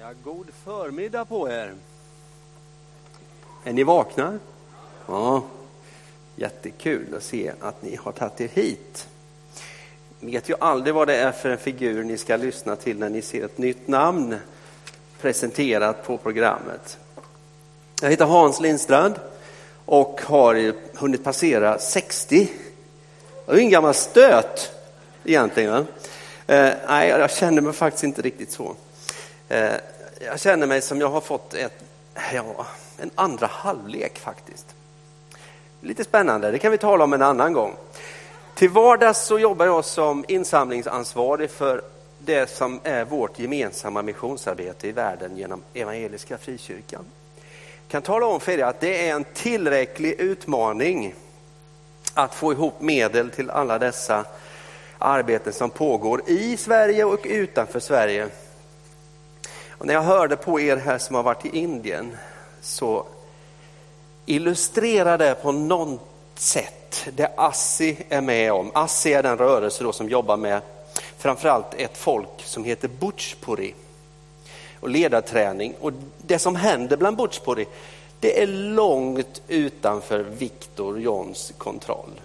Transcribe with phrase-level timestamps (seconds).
[0.00, 1.74] Ja, god förmiddag på er.
[3.64, 4.38] Är ni vakna?
[5.06, 5.42] Ja,
[6.36, 9.08] jättekul att se att ni har tagit er hit.
[10.20, 13.08] Ni vet ju aldrig vad det är för en figur ni ska lyssna till när
[13.08, 14.36] ni ser ett nytt namn
[15.20, 16.98] presenterat på programmet.
[18.02, 19.14] Jag heter Hans Lindstrand
[19.84, 22.50] och har hunnit passera 60.
[23.46, 24.72] Det är en gammal stöt
[25.24, 25.86] egentligen.
[26.46, 28.76] Eh, nej, jag känner mig faktiskt inte riktigt så.
[29.48, 29.74] Eh,
[30.20, 31.84] jag känner mig som jag har fått ett,
[32.32, 32.66] ja,
[32.98, 34.66] en andra halvlek faktiskt.
[35.80, 37.76] Lite spännande, det kan vi tala om en annan gång.
[38.54, 41.82] Till vardags så jobbar jag som insamlingsansvarig för
[42.18, 47.04] det som är vårt gemensamma missionsarbete i världen genom Evangeliska Frikyrkan.
[47.36, 51.14] Jag kan tala om för er att det är en tillräcklig utmaning
[52.14, 54.24] att få ihop medel till alla dessa
[54.98, 58.28] arbeten som pågår i Sverige och utanför Sverige.
[59.78, 62.16] Och när jag hörde på er här som har varit i Indien
[62.60, 63.06] så
[64.26, 66.00] illustrerar det på något
[66.34, 68.70] sätt det ASSI är med om.
[68.74, 70.60] ASSI är den rörelse då som jobbar med
[71.18, 73.74] framförallt ett folk som heter Butchpuri
[74.80, 75.74] och ledarträning.
[75.80, 77.66] Och det som händer bland Butchpuri
[78.20, 82.20] det är långt utanför Viktor Johns kontroll.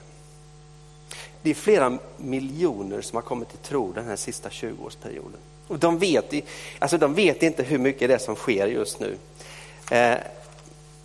[1.44, 5.38] Det är flera miljoner som har kommit till tro den här sista 20-årsperioden.
[5.68, 6.34] Och de, vet,
[6.80, 9.18] alltså de vet inte hur mycket det är som sker just nu.
[9.92, 10.18] Eh,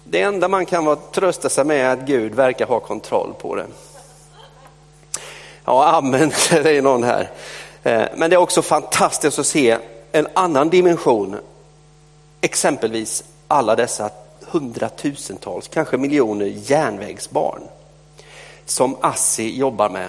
[0.04, 3.54] det enda man kan vara, trösta sig med är att Gud verkar ha kontroll på
[3.54, 3.66] det.
[5.64, 7.30] Ja, amen, säger någon här.
[7.82, 9.78] Eh, men det är också fantastiskt att se
[10.12, 11.36] en annan dimension.
[12.40, 17.62] Exempelvis alla dessa hundratusentals, kanske miljoner järnvägsbarn
[18.64, 20.08] som ASSI jobbar med.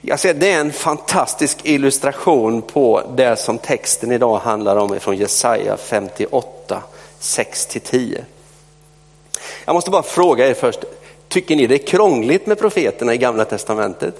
[0.00, 5.16] Jag ser, det är en fantastisk illustration på det som texten idag handlar om från
[5.16, 6.82] Jesaja 58,
[7.20, 8.20] 6-10.
[9.64, 10.80] Jag måste bara fråga er först,
[11.28, 14.14] tycker ni det är krångligt med profeterna i gamla testamentet?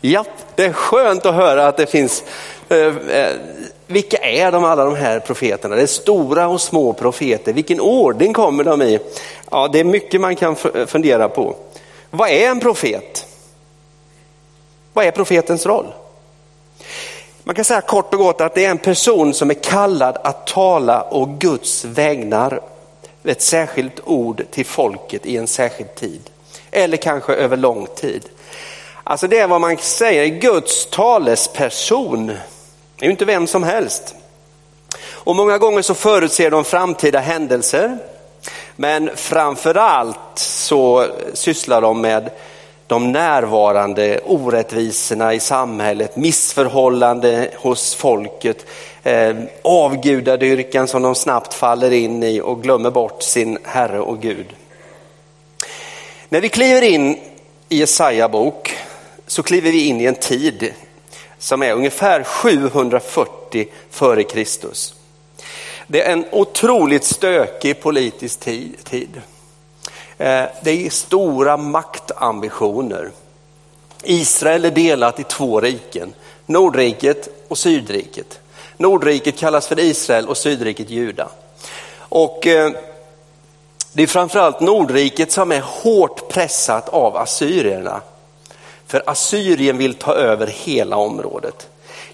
[0.00, 0.24] Ja,
[0.54, 2.24] det är skönt att höra att det finns,
[2.68, 3.36] eh, eh
[3.86, 5.76] vilka är de alla de här profeterna?
[5.76, 8.98] Det är stora och små profeter, vilken ordning kommer de i?
[9.50, 11.56] Ja, det är mycket man kan fundera på.
[12.10, 13.26] Vad är en profet?
[15.00, 15.92] Vad är profetens roll?
[17.44, 20.46] Man kan säga kort och gott att det är en person som är kallad att
[20.46, 22.60] tala och Guds vägnar
[23.24, 26.30] ett särskilt ord till folket i en särskild tid.
[26.70, 28.28] Eller kanske över lång tid.
[29.04, 32.26] Alltså det är vad man säger, Guds talesperson.
[32.26, 32.34] Det
[32.98, 34.14] är ju inte vem som helst.
[35.08, 37.98] Och många gånger så förutser de framtida händelser.
[38.76, 42.30] Men framförallt så sysslar de med
[42.90, 48.66] de närvarande orättvisorna i samhället, missförhållande hos folket,
[49.02, 54.46] eh, avgudadyrkan som de snabbt faller in i och glömmer bort sin Herre och Gud.
[56.28, 57.18] När vi kliver in
[57.68, 58.76] i Jesaja bok
[59.26, 60.74] så kliver vi in i en tid
[61.38, 64.94] som är ungefär 740 före Kristus.
[65.86, 68.40] Det är en otroligt stökig politisk
[68.84, 69.20] tid.
[70.20, 73.10] Eh, det är stora maktambitioner.
[74.02, 76.14] Israel är delat i två riken,
[76.46, 78.40] Nordriket och Sydriket.
[78.76, 81.28] Nordriket kallas för Israel och Sydriket Juda.
[81.98, 82.70] Och eh,
[83.92, 88.00] det är framförallt Nordriket som är hårt pressat av assyrierna.
[88.86, 91.68] För Assyrien vill ta över hela området.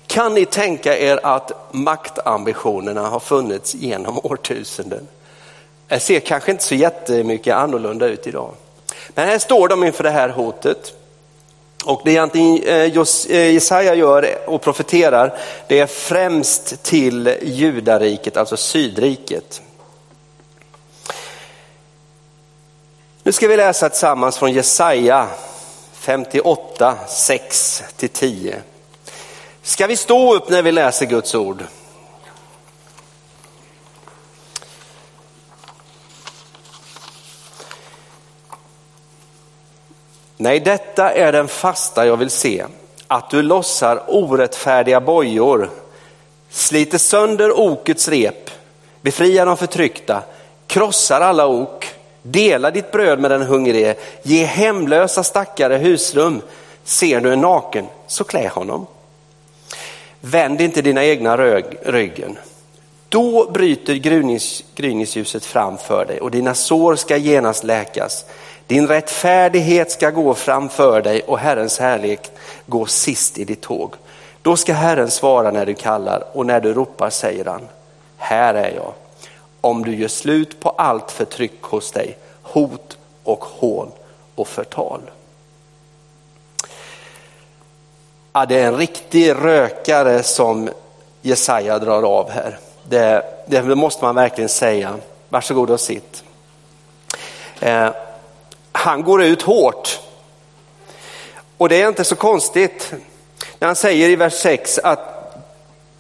[0.06, 5.08] Kan ni tänka er att maktambitionerna har funnits genom årtusenden?
[5.88, 8.54] Det ser kanske inte så jättemycket annorlunda ut idag.
[9.08, 10.92] Men här står de inför det här hotet.
[11.84, 15.38] Och det egentligen eh, eh, Jesaja gör och profeterar,
[15.68, 19.62] det är främst till judariket, alltså sydriket.
[23.22, 25.28] Nu ska vi läsa tillsammans från Jesaja
[25.92, 28.54] 58, 6-10.
[29.62, 31.64] Ska vi stå upp när vi läser Guds ord?
[40.36, 42.64] Nej, detta är den fasta jag vill se,
[43.06, 45.70] att du lossar orättfärdiga bojor,
[46.50, 48.50] sliter sönder okets rep,
[49.00, 50.22] befriar de förtryckta,
[50.66, 51.86] krossar alla ok,
[52.22, 56.42] delar ditt bröd med den hungrige, ge hemlösa stackare husrum.
[56.84, 58.86] Ser du en naken, så klä honom.
[60.20, 62.38] Vänd inte dina egna ryggen.
[63.08, 63.94] Då bryter
[64.74, 68.24] gryningsljuset fram för dig och dina sår ska genast läkas.
[68.66, 72.32] Din rättfärdighet ska gå framför dig och Herrens härlighet
[72.66, 73.94] gå sist i ditt tåg.
[74.42, 77.68] Då ska Herren svara när du kallar och när du ropar säger han,
[78.16, 78.92] här är jag.
[79.60, 83.92] Om du gör slut på allt förtryck hos dig, hot och hån
[84.34, 85.00] och förtal.
[88.32, 90.70] Ja, det är en riktig rökare som
[91.22, 92.58] Jesaja drar av här.
[92.84, 94.94] Det, det måste man verkligen säga.
[95.28, 96.24] Varsågod och sitt.
[97.60, 97.90] Eh,
[98.86, 100.00] han går ut hårt.
[101.56, 102.92] Och det är inte så konstigt
[103.58, 104.98] när han säger i vers 6 att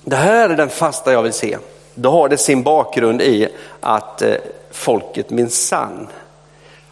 [0.04, 1.58] det här är den fasta jag vill se.
[1.94, 3.48] Då har det sin bakgrund i
[3.80, 4.34] att eh,
[4.70, 6.08] folket minsann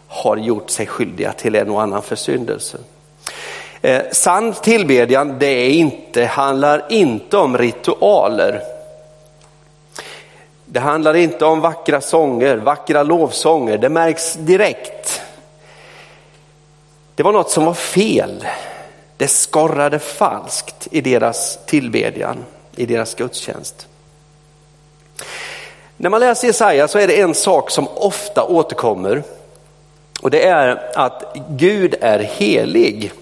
[0.09, 2.79] har gjort sig skyldiga till en och annan försyndelse.
[3.83, 8.61] Eh, sann tillbedjan det är inte, handlar inte om ritualer.
[10.65, 15.21] Det handlar inte om vackra sånger, vackra lovsånger, det märks direkt.
[17.15, 18.47] Det var något som var fel.
[19.17, 22.45] Det skorrade falskt i deras tillbedjan,
[22.77, 23.87] i deras gudstjänst.
[25.97, 29.23] När man läser Jesaja så är det en sak som ofta återkommer
[30.25, 33.13] och det är att Gud är helig.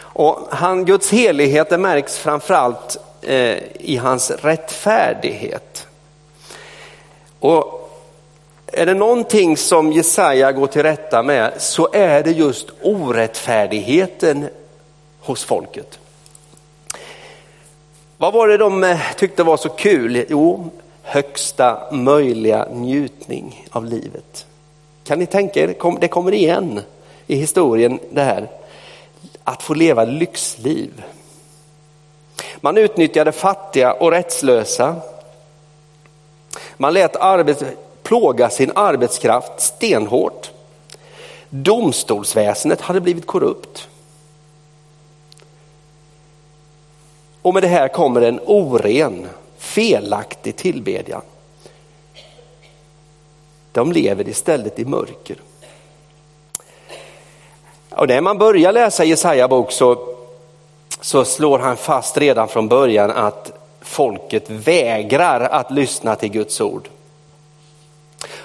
[0.00, 5.86] Och han, Guds helighet märks framförallt eh, i hans rättfärdighet.
[7.40, 7.79] Och
[8.72, 14.48] är det någonting som Jesaja går till rätta med så är det just orättfärdigheten
[15.20, 15.98] hos folket.
[18.16, 20.24] Vad var det de eh, tyckte var så kul?
[20.28, 20.70] Jo,
[21.02, 24.46] högsta möjliga njutning av livet.
[25.04, 26.80] Kan ni tänka er, det kommer igen
[27.26, 28.48] i historien det här.
[29.44, 31.04] Att få leva lyxliv.
[32.56, 34.96] Man utnyttjade fattiga och rättslösa.
[36.76, 37.62] Man lät arbets,
[38.10, 40.50] plåga sin arbetskraft stenhårt.
[41.50, 43.88] Domstolsväsendet hade blivit korrupt.
[47.42, 49.28] Och med det här kommer en oren,
[49.58, 51.22] felaktig tillbedjan.
[53.72, 55.36] De lever istället i mörker.
[57.90, 60.16] Och när man börjar läsa Jesaja bok så,
[61.00, 66.88] så slår han fast redan från början att folket vägrar att lyssna till Guds ord.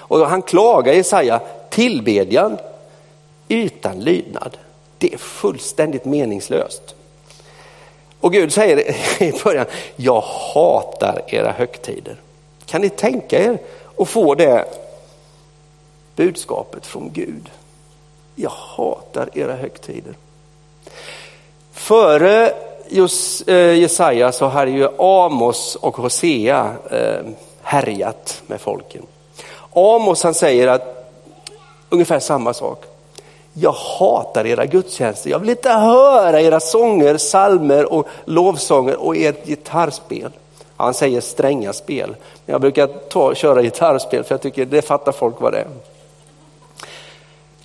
[0.08, 2.58] Och han klagar Jesaja, tillbedjan
[3.48, 4.58] utan lydnad,
[4.98, 6.94] det är fullständigt meningslöst.
[8.20, 8.78] Och Gud säger
[9.22, 9.66] i början,
[9.96, 12.16] jag hatar era högtider.
[12.66, 13.58] Kan ni tänka er
[13.98, 14.64] att få det
[16.16, 17.50] budskapet från Gud?
[18.34, 20.14] Jag hatar era högtider.
[21.72, 22.52] Före
[22.88, 27.26] just, eh, Jesaja så hade ju Amos och Hosea eh,
[27.62, 29.02] härjat med folken.
[29.78, 31.12] Amos han säger att
[31.88, 32.84] ungefär samma sak.
[33.52, 35.30] Jag hatar era gudstjänster.
[35.30, 40.30] Jag vill inte höra era sånger, salmer och lovsånger och ert gitarrspel.
[40.76, 42.08] Han säger stränga spel.
[42.46, 45.66] Men jag brukar ta, köra gitarrspel för jag tycker det fattar folk vad det är.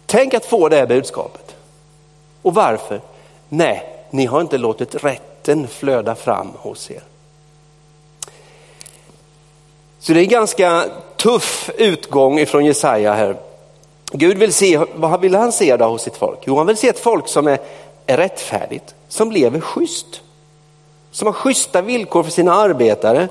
[0.06, 1.56] Tänk att få det här budskapet.
[2.42, 3.02] Och varför?
[3.50, 7.04] Nej, ni har inte låtit rätten flöda fram hos er.
[10.02, 13.36] Så det är en ganska tuff utgång ifrån Jesaja här.
[14.12, 16.40] Gud vill se, vad vill han se då hos sitt folk?
[16.44, 17.60] Jo, han vill se ett folk som är,
[18.06, 20.22] är rättfärdigt, som lever schysst.
[21.12, 23.28] Som har schyssta villkor för sina arbetare.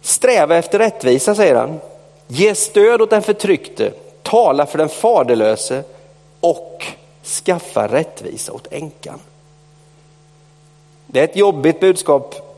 [0.00, 1.80] Sträva efter rättvisa, säger han.
[2.26, 3.92] Ge stöd åt den förtryckte,
[4.22, 5.82] tala för den faderlöse
[6.40, 6.84] och
[7.44, 9.18] skaffa rättvisa åt änkan.
[11.06, 12.51] Det är ett jobbigt budskap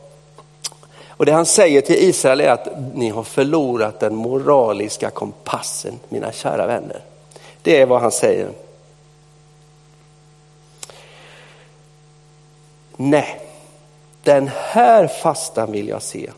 [1.17, 6.33] och det han säger till Israel är att ni har förlorat den moraliska kompassen, mina
[6.33, 7.01] kära vänner.
[7.63, 8.49] Det är vad han säger.
[12.97, 13.41] Nej,
[14.23, 16.31] den här fastan vill jag se.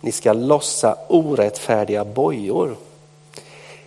[0.00, 2.76] Ni ska lossa orättfärdiga bojor.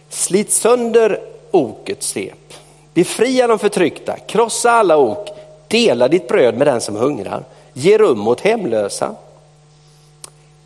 [0.10, 1.20] Slit sönder
[1.52, 2.54] okets svep.
[2.94, 5.30] Befria de förtryckta, krossa alla ok,
[5.68, 7.44] dela ditt bröd med den som hungrar.
[7.78, 9.16] Ge rum åt hemlösa.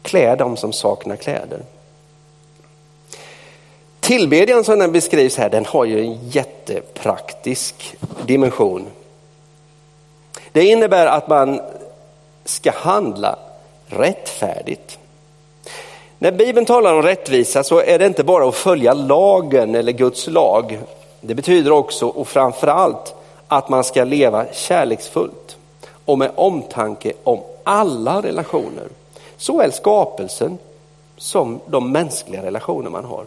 [0.01, 1.61] Klä dem som saknar kläder.
[3.99, 8.85] Tillbedjan som den beskrivs här, den har ju en jättepraktisk dimension.
[10.51, 11.61] Det innebär att man
[12.45, 13.39] ska handla
[13.87, 14.99] rättfärdigt.
[16.17, 20.27] När Bibeln talar om rättvisa så är det inte bara att följa lagen eller Guds
[20.27, 20.79] lag.
[21.21, 23.15] Det betyder också och framförallt
[23.47, 25.48] att man ska leva kärleksfullt
[26.09, 28.87] och med omtanke om alla relationer.
[29.37, 30.57] Såväl skapelsen
[31.17, 33.25] som de mänskliga relationer man har.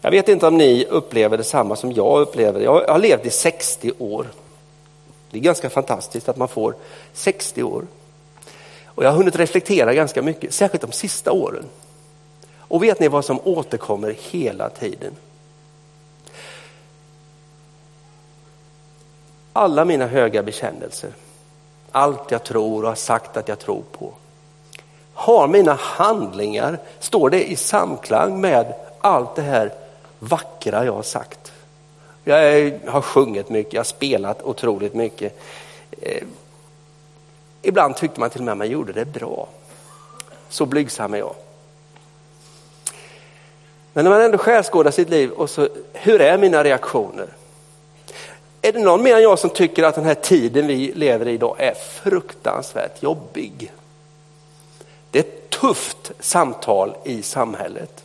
[0.00, 2.60] Jag vet inte om ni upplever detsamma som jag upplever.
[2.60, 4.26] Jag har levt i 60 år.
[5.30, 6.74] Det är ganska fantastiskt att man får
[7.12, 7.86] 60 år.
[8.84, 11.64] Och jag har hunnit reflektera ganska mycket, särskilt de sista åren.
[12.72, 15.16] Och vet ni vad som återkommer hela tiden?
[19.52, 21.10] Alla mina höga bekännelser,
[21.90, 24.12] allt jag tror och har sagt att jag tror på.
[25.14, 29.72] Har mina handlingar, står det i samklang med allt det här
[30.18, 31.52] vackra jag har sagt?
[32.24, 35.38] Jag har sjungit mycket, jag har spelat otroligt mycket.
[36.00, 36.22] Eh,
[37.62, 39.48] ibland tyckte man till och med att man gjorde det bra.
[40.48, 41.34] Så blygsam är jag.
[43.92, 47.28] Men när man ändå skärskådar sitt liv och så, hur är mina reaktioner?
[48.62, 51.32] Är det någon mer än jag som tycker att den här tiden vi lever i
[51.32, 53.72] idag är fruktansvärt jobbig?
[55.10, 58.04] Det är ett tufft samtal i samhället.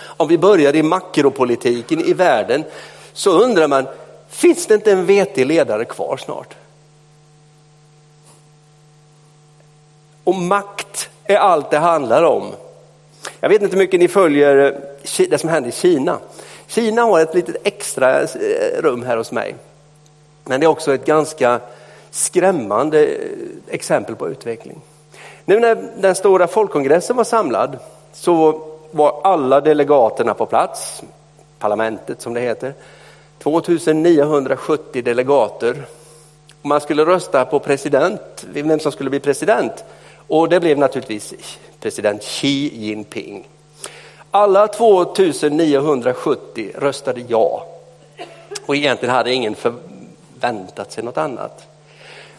[0.00, 2.64] Om vi börjar i makropolitiken i världen
[3.12, 3.86] så undrar man,
[4.28, 6.54] finns det inte en vetig ledare kvar snart?
[10.24, 12.52] Och makt är allt det handlar om.
[13.40, 14.72] Jag vet inte hur mycket ni följer
[15.18, 16.18] eh, det som händer i Kina.
[16.66, 18.26] Kina har ett litet extra eh,
[18.78, 19.54] rum här hos mig.
[20.44, 21.60] Men det är också ett ganska
[22.10, 23.14] skrämmande eh,
[23.68, 24.80] exempel på utveckling.
[25.44, 27.78] Nu när den stora folkkongressen var samlad
[28.12, 31.02] så var alla delegaterna på plats,
[31.58, 32.74] parlamentet som det heter.
[33.38, 35.84] 2970 delegater.
[36.62, 39.84] Man skulle rösta på president, vem som skulle bli president.
[40.30, 43.48] Och det blev naturligtvis president Xi Jinping.
[44.30, 47.66] Alla 2970 röstade ja.
[48.66, 51.66] Och egentligen hade ingen förväntat sig något annat.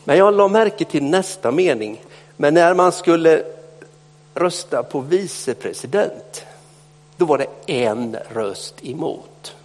[0.04, 2.02] Men jag la märke till nästa mening.
[2.38, 3.44] Men när man skulle
[4.36, 6.46] rösta på vicepresident,
[7.18, 9.56] då var det en röst emot.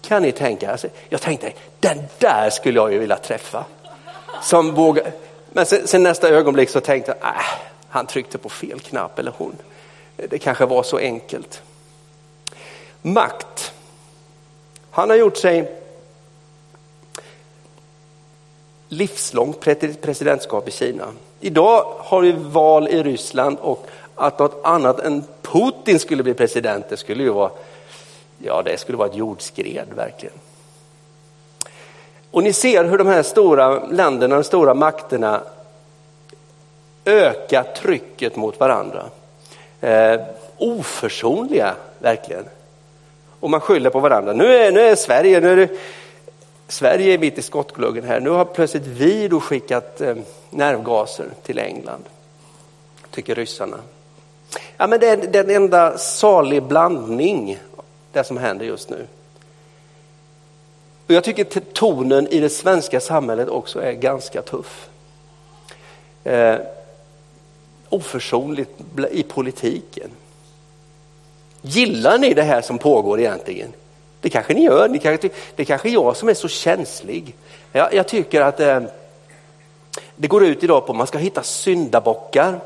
[0.00, 0.70] Kan ni tänka?
[0.70, 3.64] Alltså, jag tänkte, den där skulle jag ju vilja träffa.
[4.42, 5.12] Som vågar.
[5.52, 7.42] Men sen, sen nästa ögonblick så tänkte jag, äh,
[7.88, 9.56] han tryckte på fel knapp eller hon.
[10.16, 11.62] Det kanske var så enkelt.
[13.02, 13.72] Makt.
[14.90, 15.78] Han har gjort sig
[18.88, 19.60] livslångt
[20.00, 21.12] presidentskap i Kina.
[21.40, 26.88] Idag har vi val i Ryssland och att något annat än Putin skulle bli president,
[26.88, 27.50] det skulle ju vara,
[28.38, 30.34] ja, det skulle vara ett jordskred verkligen.
[32.32, 35.40] Och ni ser hur de här stora länderna, de stora makterna
[37.04, 39.04] ökar trycket mot varandra.
[39.80, 40.20] Eh,
[40.58, 42.44] oförsonliga verkligen.
[43.40, 44.32] Och man skyller på varandra.
[44.32, 45.68] Nu är, nu är Sverige, nu är det,
[46.68, 48.20] Sverige är mitt i skottgluggen här.
[48.20, 50.16] Nu har plötsligt vi då skickat eh,
[50.50, 52.04] nervgaser till England,
[53.10, 53.78] tycker ryssarna.
[54.76, 57.58] Ja, men det är den enda salig blandning,
[58.12, 59.06] det som händer just nu.
[61.12, 64.88] Och jag tycker tonen i det svenska samhället också är ganska tuff.
[66.24, 66.56] Eh,
[67.88, 68.70] oförsonligt
[69.10, 70.10] i politiken.
[71.62, 73.72] Gillar ni det här som pågår egentligen?
[74.20, 77.34] Det kanske ni gör, ni kanske, det kanske är jag som är så känslig.
[77.72, 78.80] Jag, jag tycker att eh,
[80.16, 82.60] det går ut idag på att man ska hitta syndabockar.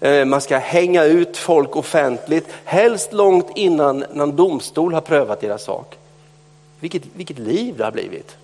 [0.00, 5.64] Eh, man ska hänga ut folk offentligt, helst långt innan någon domstol har prövat deras
[5.64, 5.98] sak.
[6.82, 8.36] Vilket, vilket liv det har blivit.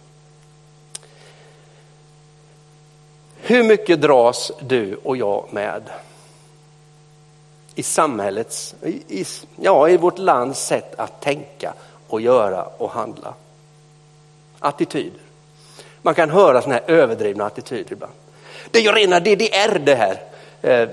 [3.37, 5.83] Hur mycket dras du och jag med?
[7.75, 8.75] I samhällets,
[9.09, 9.25] i,
[9.57, 11.75] ja, i vårt lands sätt att tänka
[12.09, 13.35] och göra och handla.
[14.59, 15.21] Attityder.
[16.03, 18.13] Man kan höra sådana här överdrivna attityder ibland.
[18.71, 20.23] Det är ju rena DDR det här.
[20.63, 20.89] Eh,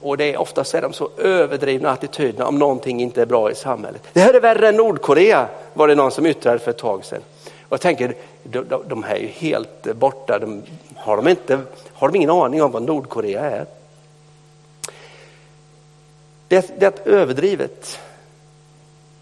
[0.00, 3.54] och det är oftast är de så överdrivna attityderna om någonting inte är bra i
[3.54, 4.02] samhället.
[4.12, 7.22] Det här är värre än Nordkorea var det någon som yttrade för ett tag sedan.
[7.44, 10.38] Och jag tänker, de, de här är ju helt borta.
[10.38, 10.62] De,
[10.96, 11.60] har, de inte,
[11.92, 13.66] har de ingen aning om vad Nordkorea är?
[16.48, 18.00] Det, det är ett överdrivet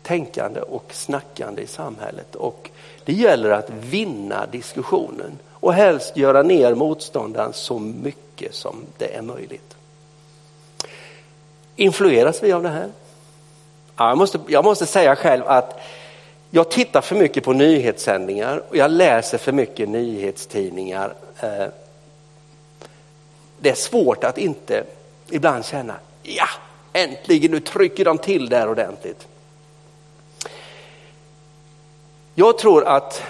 [0.02, 2.34] tänkande och snackande i samhället.
[2.34, 2.70] Och
[3.04, 9.22] det gäller att vinna diskussionen och helst göra ner motståndaren så mycket som det är
[9.22, 9.76] möjligt.
[11.76, 12.90] Influeras vi av det här?
[13.96, 15.80] Ja, jag, måste, jag måste säga själv att
[16.50, 21.14] jag tittar för mycket på nyhetssändningar och jag läser för mycket nyhetstidningar.
[21.40, 21.66] Eh,
[23.58, 24.84] det är svårt att inte
[25.30, 26.48] ibland känna, ja,
[26.92, 29.26] äntligen, nu trycker de till där ordentligt.
[32.34, 33.22] Jag tror att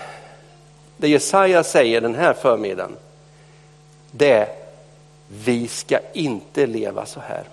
[0.97, 2.97] det Jesaja säger den här förmiddagen,
[4.11, 4.49] det är
[5.29, 7.45] vi ska inte leva så här.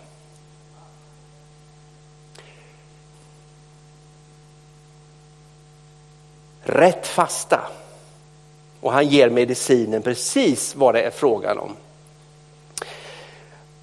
[6.63, 7.61] Rätt fasta.
[8.81, 11.75] Och han ger medicinen precis vad det är frågan om.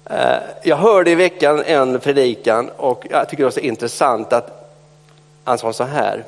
[0.05, 4.73] Eh, jag hörde i veckan en predikan och jag tycker det var så intressant att
[5.43, 6.23] han sa så här.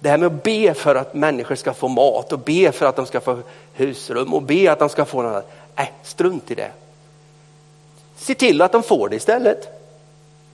[0.00, 2.96] Det här med att be för att människor ska få mat och be för att
[2.96, 3.38] de ska få
[3.74, 5.48] husrum och be att de ska få något.
[5.76, 6.70] Nej, strunt i det.
[8.16, 9.68] Se till att de får det istället.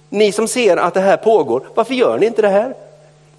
[0.08, 2.74] Ni som ser att det här pågår, varför gör ni inte det här?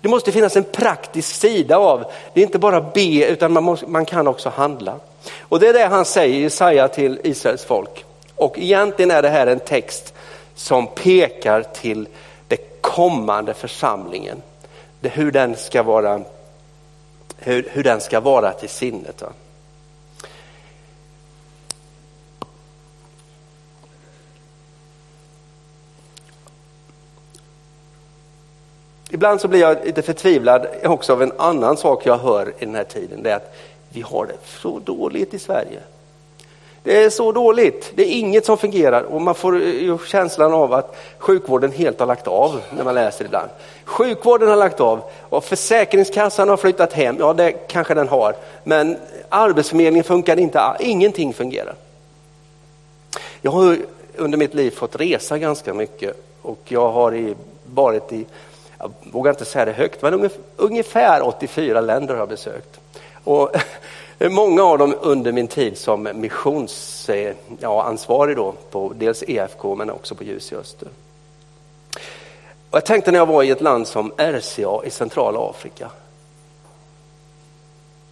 [0.01, 2.03] Det måste finnas en praktisk sida av,
[2.33, 4.95] det är inte bara be utan man, måste, man kan också handla.
[5.39, 8.05] Och det är det han säger i Jesaja till Israels folk.
[8.35, 10.13] Och egentligen är det här en text
[10.55, 12.07] som pekar till
[12.47, 14.41] den kommande församlingen.
[14.99, 16.21] Det, hur, den ska vara,
[17.37, 19.21] hur, hur den ska vara till sinnet.
[19.21, 19.27] Va?
[29.19, 32.75] Ibland så blir jag lite förtvivlad också av en annan sak jag hör i den
[32.75, 33.23] här tiden.
[33.23, 33.55] Det är att
[33.89, 35.79] vi har det så dåligt i Sverige.
[36.83, 40.73] Det är så dåligt, det är inget som fungerar och man får ju känslan av
[40.73, 43.49] att sjukvården helt har lagt av när man läser ibland.
[43.85, 48.97] Sjukvården har lagt av och Försäkringskassan har flyttat hem, ja det kanske den har, men
[49.29, 51.75] Arbetsförmedlingen funkar inte, ingenting fungerar.
[53.41, 53.77] Jag har
[54.15, 57.35] under mitt liv fått resa ganska mycket och jag har
[57.65, 58.25] varit i
[58.79, 62.79] jag vågar inte säga det högt, men ungefär 84 länder har jag besökt.
[63.23, 63.51] Och
[64.29, 70.15] många av dem under min tid som missionsansvarig ja, då på dels EFK men också
[70.15, 70.87] på Ljus i Öster.
[72.69, 75.89] Och jag tänkte när jag var i ett land som RCA i centrala Afrika.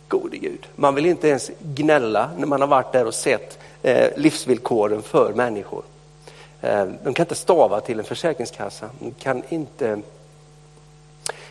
[0.07, 4.07] Gode Gud, man vill inte ens gnälla när man har varit där och sett eh,
[4.15, 5.83] livsvillkoren för människor.
[6.61, 10.01] Eh, de kan inte stava till en försäkringskassa, de kan inte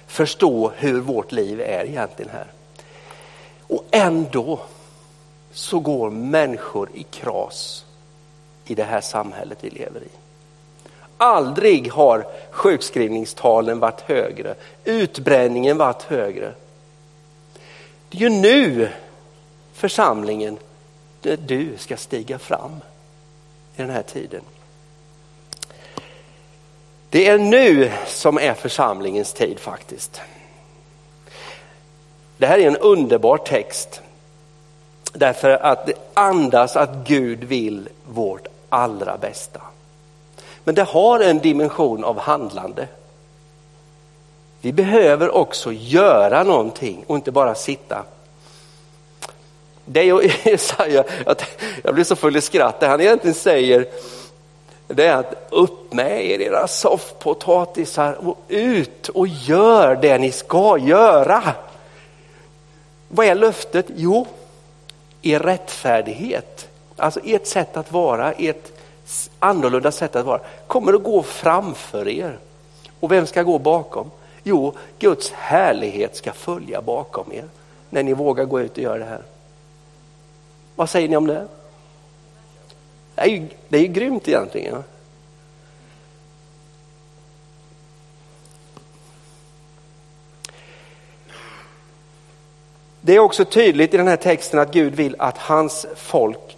[0.06, 2.46] förstå hur vårt liv är egentligen här.
[3.68, 4.60] Och ändå
[5.52, 7.84] så går människor i kras
[8.64, 10.08] i det här samhället vi lever i.
[11.16, 16.54] Aldrig har sjukskrivningstalen varit högre, utbränningen varit högre.
[18.08, 18.88] Det är ju nu
[19.72, 20.58] församlingen,
[21.22, 22.76] där du ska stiga fram
[23.76, 24.42] i den här tiden.
[27.16, 30.20] Det är nu som är församlingens tid faktiskt.
[32.36, 34.00] Det här är en underbar text.
[35.12, 39.60] Därför att det andas att Gud vill vårt allra bästa.
[40.64, 42.88] Men det har en dimension av handlande.
[44.60, 48.04] Vi behöver också göra någonting och inte bara sitta.
[49.84, 51.04] Det är Jesaja,
[51.82, 53.86] jag blir så full i skratt, det han egentligen säger
[54.86, 60.78] det är att upp med er era soffpotatisar och ut och gör det ni ska
[60.78, 61.42] göra.
[63.08, 63.86] Vad är löftet?
[63.96, 64.26] Jo,
[65.22, 68.72] er rättfärdighet, alltså ert sätt att vara, ert
[69.38, 72.38] annorlunda sätt att vara, kommer att gå framför er.
[73.00, 74.10] Och vem ska gå bakom?
[74.42, 77.44] Jo, Guds härlighet ska följa bakom er
[77.90, 79.22] när ni vågar gå ut och göra det här.
[80.76, 81.46] Vad säger ni om det?
[83.16, 84.84] Det är ju, det är ju grymt egentligen.
[93.00, 96.56] Det är också tydligt i den här texten att Gud vill att hans folk,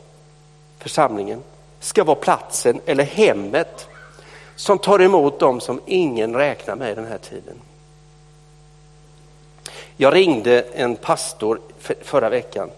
[0.78, 1.42] församlingen,
[1.80, 3.88] ska vara platsen eller hemmet
[4.56, 7.54] som tar emot dem som ingen räknar med i den här tiden.
[9.96, 11.60] Jag ringde en pastor
[12.02, 12.70] förra veckan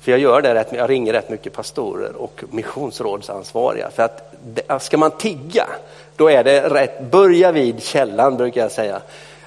[0.00, 3.90] för jag gör det rätt, jag ringer rätt mycket pastorer och missionsrådsansvariga.
[3.90, 5.66] För att ska man tigga,
[6.16, 9.00] då är det rätt, börja vid källan brukar jag säga.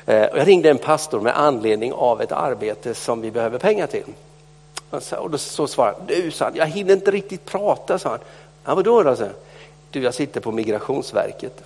[0.05, 4.05] Eh, jag ringde en pastor med anledning av ett arbete som vi behöver pengar till.
[4.89, 8.19] Och då så svarade du, sa han, jag hinner inte riktigt prata, sa han.
[8.65, 9.15] Ja, vadå då?
[9.15, 9.27] Så?
[9.91, 11.63] Du, jag sitter på migrationsverket.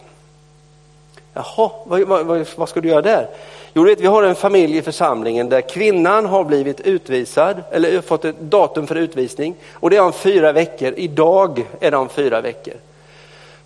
[1.34, 3.30] Jaha, vad, vad, vad ska du göra där?
[3.78, 8.26] Jo, vet, vi har en familj i församlingen där kvinnan har blivit utvisad, eller fått
[8.26, 9.56] ett datum för utvisning.
[9.74, 10.94] Och det är om fyra veckor.
[10.98, 12.74] Idag är det om fyra veckor.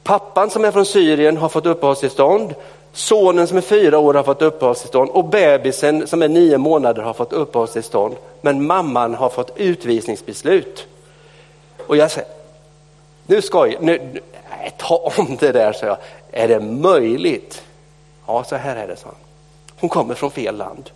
[0.03, 2.55] Pappan som är från Syrien har fått uppehållstillstånd.
[2.93, 7.13] Sonen som är fyra år har fått uppehållstillstånd och bebisen som är nio månader har
[7.13, 8.15] fått uppehållstillstånd.
[8.41, 10.87] Men mamman har fått utvisningsbeslut.
[11.87, 12.29] Och jag säger,
[13.27, 14.21] nu ska jag, nu,
[14.77, 15.97] ta om det där, så jag.
[16.31, 17.63] Är det möjligt?
[18.25, 19.07] Ja, så här är det, så.
[19.81, 20.89] Hon kommer från fel land.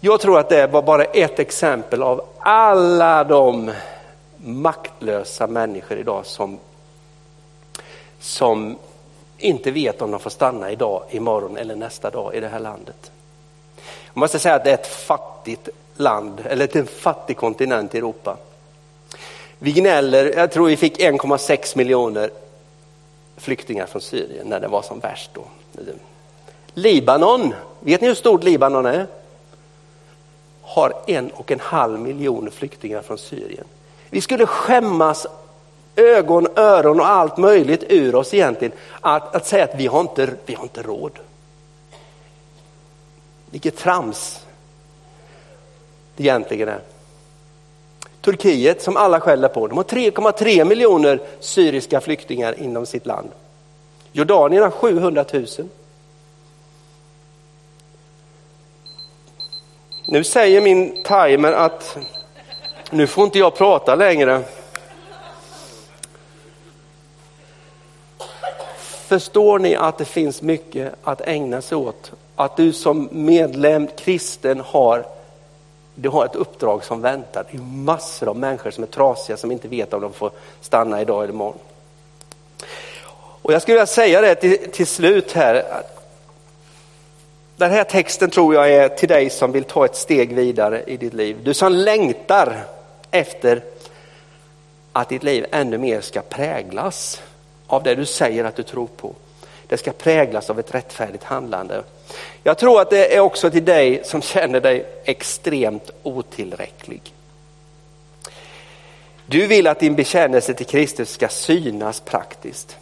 [0.00, 3.72] Jag tror att det var bara ett exempel av alla de
[4.36, 6.58] maktlösa människor idag som,
[8.20, 8.78] som
[9.38, 13.12] inte vet om de får stanna idag, imorgon eller nästa dag i det här landet.
[14.06, 18.36] Jag måste säga att det är ett fattigt land, eller en fattig kontinent i Europa.
[19.58, 22.30] Vi gnäller, jag tror vi fick 1,6 miljoner
[23.36, 25.44] flyktingar från Syrien när det var som värst då.
[26.74, 29.06] Libanon, vet ni hur stort Libanon är?
[30.62, 33.66] Har en och en halv miljon flyktingar från Syrien.
[34.10, 35.26] Vi skulle skämmas
[35.96, 40.30] ögon, öron och allt möjligt ur oss egentligen att, att säga att vi har, inte,
[40.46, 41.18] vi har inte råd.
[43.50, 44.46] Vilket trams
[46.16, 46.80] det egentligen är.
[48.20, 53.28] Turkiet som alla skäller på, de har 3,3 miljoner syriska flyktingar inom sitt land.
[54.12, 55.46] Jordanien har 700 000.
[60.06, 61.96] Nu säger min timer att
[62.90, 64.42] nu får inte jag prata längre.
[69.06, 72.12] Förstår ni att det finns mycket att ägna sig åt?
[72.36, 75.06] Att du som medlem, kristen, har,
[75.94, 77.44] du har ett uppdrag som väntar.
[77.50, 81.00] Det är massor av människor som är trasiga som inte vet om de får stanna
[81.00, 81.58] idag eller imorgon.
[83.42, 85.84] Och jag skulle vilja säga det till, till slut här.
[87.56, 90.96] Den här texten tror jag är till dig som vill ta ett steg vidare i
[90.96, 91.36] ditt liv.
[91.42, 92.64] Du som längtar
[93.10, 93.62] efter
[94.92, 97.22] att ditt liv ännu mer ska präglas
[97.66, 99.14] av det du säger att du tror på.
[99.66, 101.82] Det ska präglas av ett rättfärdigt handlande.
[102.42, 107.02] Jag tror att det är också till dig som känner dig extremt otillräcklig.
[109.26, 112.76] Du vill att din bekännelse till Kristus ska synas praktiskt.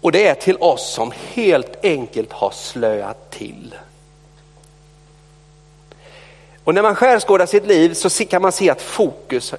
[0.00, 3.74] Och det är till oss som helt enkelt har slöat till.
[6.64, 9.54] Och när man skärskådar sitt liv så kan man se att fokus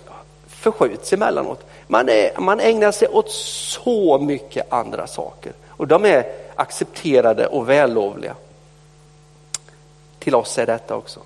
[0.48, 1.66] förskjuts emellanåt.
[1.88, 6.26] Man, är, man ägnar sig åt så mycket andra saker och de är
[6.56, 8.36] accepterade och vällovliga.
[10.20, 11.20] Till oss är detta också.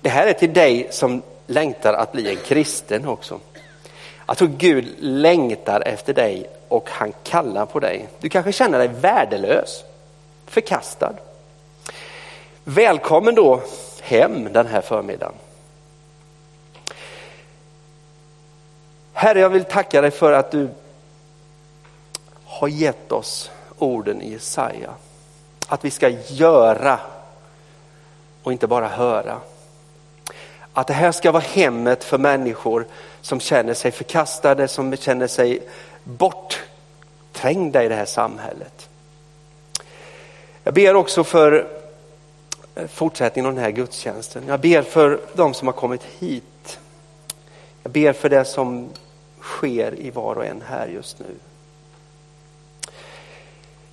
[0.00, 3.40] Det här är till dig som längtar att bli en kristen också.
[4.26, 8.08] Jag tror Gud längtar efter dig och han kallar på dig.
[8.20, 9.84] Du kanske känner dig värdelös,
[10.46, 11.12] förkastad.
[12.64, 13.62] Välkommen då
[14.02, 15.34] hem den här förmiddagen.
[19.12, 20.68] Herre, jag vill tacka dig för att du
[22.44, 24.90] har gett oss orden i Jesaja.
[25.68, 27.00] Att vi ska göra
[28.42, 29.40] och inte bara höra.
[30.72, 32.86] Att det här ska vara hemmet för människor
[33.20, 35.68] som känner sig förkastade, som känner sig
[36.04, 36.63] bort
[37.44, 38.88] trängda i det här samhället.
[40.62, 41.66] Jag ber också för
[42.88, 44.44] fortsättningen av den här gudstjänsten.
[44.46, 46.78] Jag ber för de som har kommit hit.
[47.82, 48.88] Jag ber för det som
[49.40, 51.34] sker i var och en här just nu.